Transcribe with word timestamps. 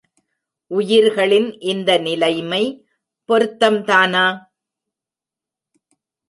உயிர்களின் 0.71 1.59
இந்த 1.59 1.97
நிலைமை 1.97 2.61
பொருத்தம்தானா? 3.29 4.25